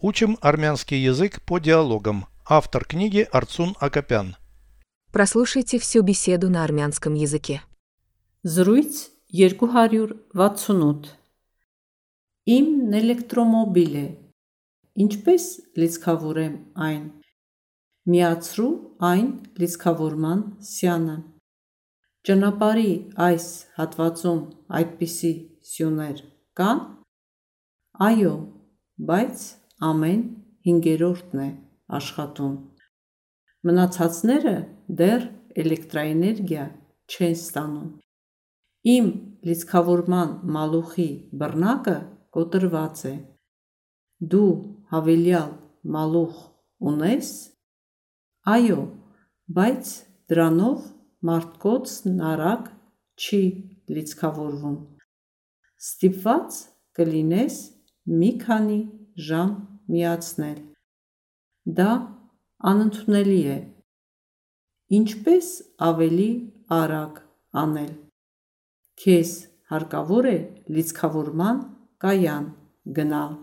[0.00, 2.26] Учим армянский язык по диалогам.
[2.46, 4.36] Автор книги Арцун Акопян.
[5.12, 7.62] Прослушайте всю беседу на армянском языке.
[8.44, 11.18] Զրույց 268
[12.48, 14.06] Իմ էլեկտրոմոբիլ է։
[15.04, 15.48] Ինչպես
[15.80, 16.54] լիցքավորեմ
[16.86, 17.02] այն։
[18.08, 18.70] Միացրու
[19.08, 19.26] այն
[19.60, 21.16] լիցքավորման սյանը։
[22.28, 22.94] Ճանապարհի
[23.26, 24.40] այս հատվածում
[24.78, 25.32] այդպիսի
[25.72, 26.24] սյուներ
[26.60, 26.80] կան։
[28.08, 28.32] Այո,
[29.10, 29.44] բայց
[29.86, 30.22] ամեն
[30.66, 31.48] 5-րդն է
[31.98, 32.54] աշխատում։
[33.68, 34.54] Մնացածները
[35.00, 35.26] դեռ
[35.62, 36.64] էլեկտրաէներգիա
[37.14, 37.88] չեն ստանում։
[38.94, 39.06] Իմ
[39.48, 41.08] լիցքավորման մալուխի
[41.42, 41.96] բռնակը
[42.36, 43.14] կոտրված է։
[44.34, 44.50] Դու
[44.92, 45.54] հավելյալ
[45.94, 46.42] մալուխ
[46.90, 47.32] ունես։
[48.54, 48.82] Այո,
[49.58, 49.94] բայց
[50.32, 50.86] դրանով
[51.28, 52.68] մարդկոցն արագ
[53.18, 53.42] չի
[53.94, 54.78] լիցքավորվում։
[55.88, 56.62] Ստիպված
[56.98, 57.58] կլինես
[58.18, 58.78] մի քանի
[59.27, 59.51] ժամ
[59.93, 60.59] միացնել։
[61.79, 61.91] Դա
[62.71, 63.57] անընդունելի է։
[64.99, 65.47] Ինչպես
[65.89, 66.29] ավելի
[66.79, 67.21] արագ
[67.63, 67.93] անել։
[69.03, 69.31] Քեզ
[69.73, 70.37] հարկավոր է
[70.75, 71.63] լիցքավորման
[72.03, 72.45] կայան
[72.97, 73.33] գնալ։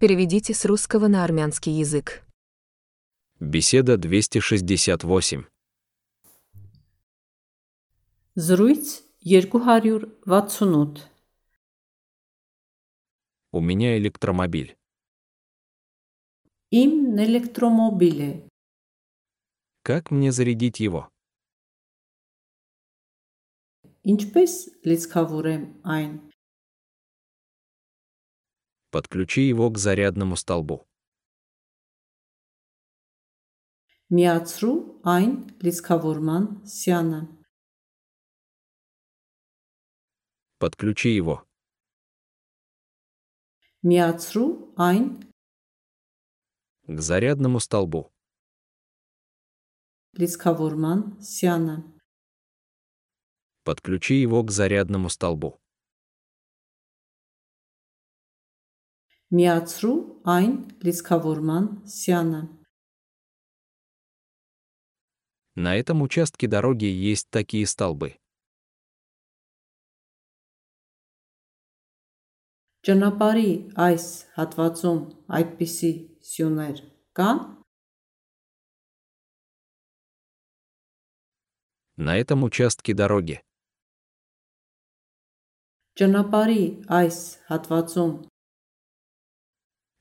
[0.00, 2.22] Переведите с русского на армянский язык.
[3.38, 5.44] Беседа 268.
[8.36, 11.13] Զրույց 268
[13.54, 14.76] У меня электромобиль.
[16.70, 18.32] Իմ էլեկտրոմոբիլ է։
[19.82, 21.08] Как мне зарядить его?
[24.06, 24.52] Ինչպես
[24.86, 26.12] լիցքավորեմ այն։
[28.94, 30.86] Подключи его к зарядному столбу.
[34.14, 34.78] Միացրու
[35.16, 35.34] այն
[35.66, 37.20] լիցքավորման սյանը։
[40.62, 41.42] Подключи его.
[43.84, 45.04] Միացրու այն
[46.90, 48.10] К зарядному столбу.
[50.18, 51.76] լիցքավորման սյանը։
[53.64, 55.50] Подключи его к зарядному столбу.
[59.30, 59.98] Միացրու
[60.34, 62.42] այն լիցքավորման սյանը։
[65.56, 68.16] На этом участке дороги есть такие столбы.
[72.88, 73.50] Ճանապարհի
[73.86, 74.04] այս
[74.36, 75.00] հատվածում
[75.38, 75.92] այդպիսի
[76.30, 76.78] սյուներ
[77.18, 77.40] կան։
[82.08, 83.36] На этом участке дороги
[86.00, 86.64] Ճանապարհի
[87.00, 87.18] այս
[87.50, 88.14] հատվածում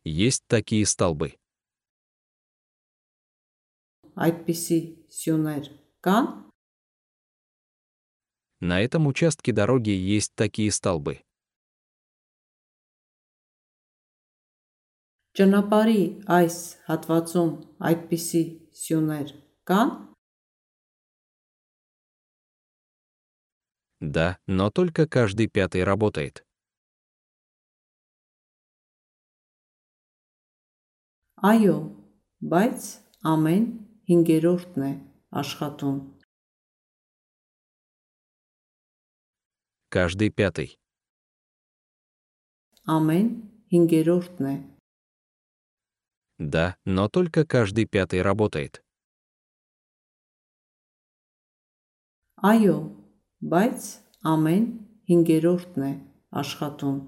[0.06, 1.36] есть такие столбы.
[4.16, 4.80] այդպիսի
[5.16, 5.68] սյուներ
[6.04, 6.26] կան։
[8.62, 11.22] На этом участке дороги есть такие столбы.
[15.38, 16.04] Ճանապարհի
[16.36, 16.56] այս
[16.90, 17.52] հատվածում
[17.90, 18.44] այդպիսի
[18.84, 19.34] սյուներ
[19.70, 19.92] կան։
[24.02, 26.46] Да, но только каждый пятый работает.
[31.40, 31.76] Այո,
[32.52, 32.88] բայց
[33.32, 33.66] ամեն
[34.12, 34.92] 5-րդն է
[35.42, 36.00] աշխատում։
[39.96, 40.76] Каждый пятый.
[42.98, 43.32] Ամեն
[43.72, 44.58] 5-րդն է։
[46.38, 48.84] Да, но только каждый пятый работает.
[52.40, 52.76] Այո,
[53.52, 53.88] բայց
[54.32, 54.66] ամեն
[55.12, 55.92] 5-րդն է
[56.42, 57.00] աշխատում։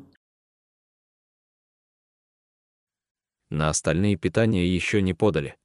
[3.52, 5.56] На остальные питания еще не подали.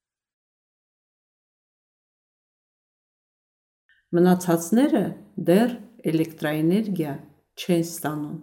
[4.15, 5.05] Մնացածները
[5.49, 5.73] դեռ
[6.11, 7.15] էլեկտրաէներգիա
[7.59, 8.37] չեն ստանում։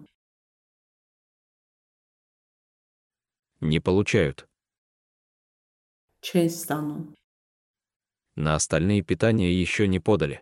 [3.64, 4.44] Не получают.
[6.24, 7.04] Չեն ստանում։
[8.36, 10.42] На остальные питания еще не подали.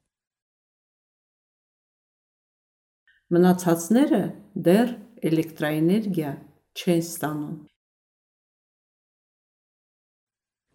[3.32, 4.22] Մնացածները
[4.68, 4.90] դեռ
[5.28, 6.32] էլեկտրաէներգիա
[6.76, 7.56] չեն ստանում։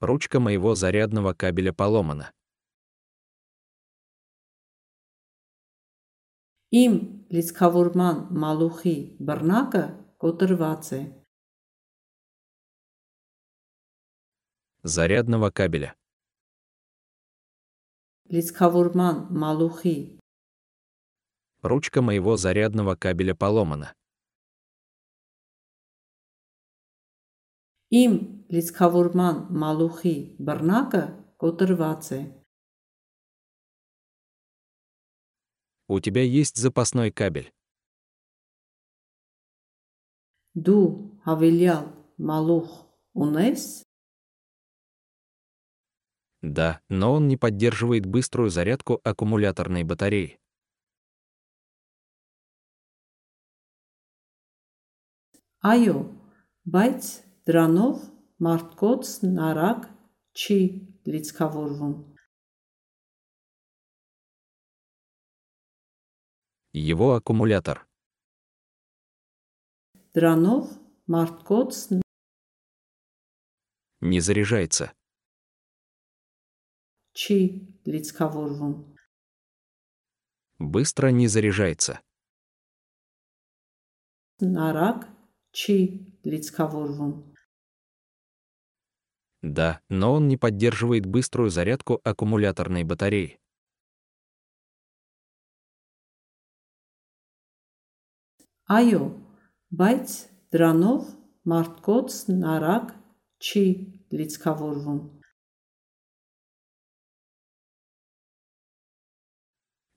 [0.01, 2.31] Ручка моего зарядного кабеля поломана.
[6.77, 6.97] Իմ
[7.33, 8.97] լիցքավորման մալուխի
[9.29, 9.85] բռնակը
[10.25, 11.01] կոտրված է։
[14.83, 15.95] Зарядного кабеля.
[18.31, 19.97] Լիցքավորման մալուխի
[21.63, 23.93] Ручка моего зарядного кабеля поломана.
[27.91, 28.17] Իմ
[28.55, 31.03] լիցքավորման մալուխի բռնակը
[31.43, 32.21] կոտրված է։
[35.89, 37.53] У тебя есть запасной кабель.
[40.59, 40.87] Դու
[41.27, 41.85] հավելյալ
[42.19, 42.71] մալուխ
[43.15, 43.67] ունես։
[46.43, 50.39] Да, но он не поддерживает быструю зарядку аккумуляторной батареи.
[55.67, 55.99] Այո,
[56.71, 57.07] բայց
[57.49, 58.03] դրանով
[58.47, 59.89] մարդկոցն արագ
[60.39, 60.59] չի
[61.11, 61.97] լիցքավորվում։
[66.77, 67.83] Его аккумулятор.
[70.15, 70.77] Դրանով
[71.11, 72.05] մարդկոցն
[74.03, 74.93] Не заряжается.
[77.17, 77.39] չի
[77.87, 78.75] լիցքավորվում։
[80.59, 82.01] Быстро не заряжается.
[84.41, 85.09] Արագ
[85.57, 85.79] չի
[86.29, 87.15] լիցքավորվում։
[89.43, 93.39] Да, но он не поддерживает быструю зарядку аккумуляторной батареи.
[98.67, 99.03] Այո,
[99.71, 100.15] բայց
[100.51, 101.03] դրանով
[101.47, 102.89] մարդկոցն արագ
[103.39, 103.67] չի
[104.19, 104.99] լիցքավորվում։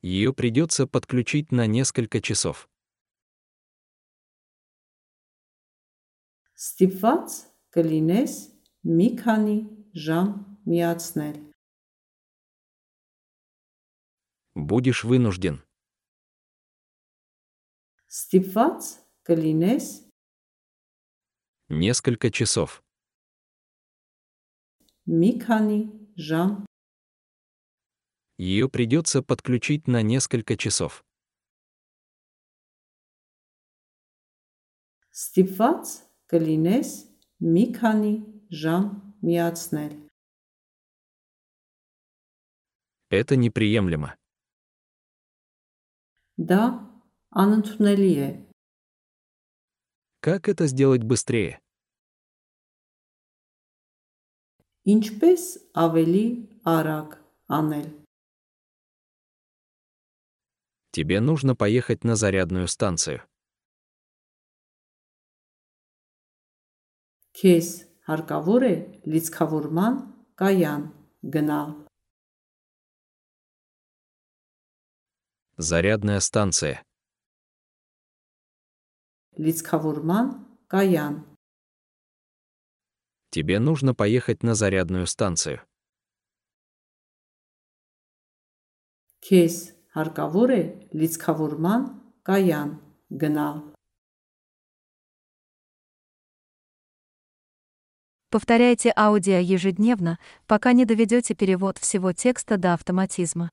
[0.04, 2.69] Ее придется подключить на несколько часов.
[6.60, 7.36] Ստիպված
[7.75, 8.34] կլինես
[8.84, 9.57] մի քանի
[10.06, 10.28] ժամ
[10.68, 11.36] միացնել։
[14.56, 15.63] Будешь вынужден.
[18.12, 18.81] Ստիպված
[19.24, 19.86] կլինես
[21.69, 22.81] Несколько часов.
[25.07, 25.80] մի քանի
[26.28, 26.51] ժամ
[28.38, 31.04] Ее придется подключить на несколько часов.
[35.12, 35.90] Ստիպված
[36.31, 36.90] կլինես
[37.44, 38.13] մի քանի
[38.56, 38.86] ժամ
[39.28, 39.94] միացնել։
[43.12, 44.16] Это неприемлемо.
[46.40, 46.63] Դա
[47.36, 48.30] անընդունելի է։
[50.22, 51.60] Как это сделать быстрее?
[54.88, 55.42] Ինչպես
[55.75, 56.28] ավելի
[56.63, 57.19] արագ
[57.50, 57.88] անել։
[60.94, 63.22] Тебе нужно поехать на зарядную станцию.
[67.40, 67.68] Քեզ
[68.10, 68.74] հարկավոր է
[69.07, 70.00] լիցքավորման
[70.42, 70.81] կայան
[71.36, 71.69] գնալ։
[75.69, 76.81] Зарядная станция.
[79.40, 80.36] Լիցքավորման
[80.74, 81.18] կայան։
[83.31, 85.62] Тебе нужно поехать на зарядную станцию.
[89.24, 90.62] Քեզ հարկավոր է
[90.94, 91.90] լիցքավորման
[92.30, 92.72] կայան
[93.22, 93.60] գնալ։
[98.30, 103.50] Повторяйте аудио ежедневно, пока не доведете перевод всего текста до автоматизма.